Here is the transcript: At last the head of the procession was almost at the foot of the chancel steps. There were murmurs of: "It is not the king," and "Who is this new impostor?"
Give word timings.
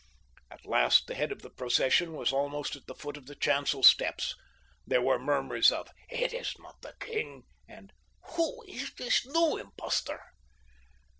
At 0.49 0.65
last 0.65 1.05
the 1.05 1.13
head 1.13 1.31
of 1.31 1.43
the 1.43 1.51
procession 1.51 2.13
was 2.15 2.33
almost 2.33 2.75
at 2.75 2.87
the 2.87 2.95
foot 2.95 3.17
of 3.17 3.27
the 3.27 3.35
chancel 3.35 3.83
steps. 3.83 4.35
There 4.87 4.99
were 4.99 5.19
murmurs 5.19 5.71
of: 5.71 5.89
"It 6.09 6.33
is 6.33 6.57
not 6.57 6.81
the 6.81 6.95
king," 6.99 7.43
and 7.67 7.93
"Who 8.33 8.63
is 8.67 8.91
this 8.95 9.27
new 9.27 9.57
impostor?" 9.57 10.19